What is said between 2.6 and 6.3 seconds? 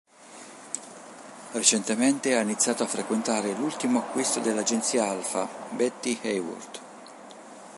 a frequentare l'ultimo acquisto dell'Agenzia Alfa, Betty